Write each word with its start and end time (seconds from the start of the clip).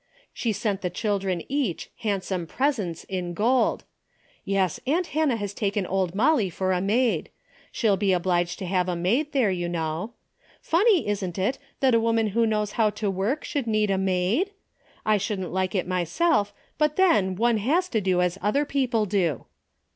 She 0.33 0.51
sent 0.51 0.81
the 0.81 0.89
children 0.89 1.43
each 1.47 1.91
handsome 1.97 2.47
presents 2.47 3.03
in 3.03 3.35
gold. 3.35 3.83
Yes, 4.43 4.79
aunt 4.87 5.05
Hannah 5.13 5.35
has 5.35 5.53
taken 5.53 5.85
old 5.85 6.15
Molly 6.15 6.49
for 6.49 6.71
a 6.73 6.81
maid. 6.81 7.29
She'll 7.71 7.97
be 7.97 8.11
obliged 8.11 8.57
to 8.57 8.65
have 8.65 8.89
a 8.89 8.95
maid 8.95 9.31
there, 9.31 9.51
you 9.51 9.69
know. 9.69 10.13
Funny, 10.59 11.07
isn't 11.07 11.37
it, 11.37 11.59
that 11.81 11.93
a 11.93 11.99
woman 11.99 12.29
who 12.29 12.47
knows 12.47 12.71
how 12.71 12.89
to 12.89 13.11
work 13.11 13.43
should 13.43 13.67
need 13.67 13.91
a 13.91 13.99
maid? 13.99 14.49
I 15.05 15.17
shouldn't 15.17 15.53
like 15.53 15.75
it 15.75 15.85
myself, 15.87 16.51
but 16.79 16.95
then 16.95 17.35
one 17.35 17.57
has 17.57 17.87
to 17.89 18.01
do 18.01 18.21
as 18.21 18.39
other 18.41 18.65
people 18.65 19.05
do." 19.05 19.45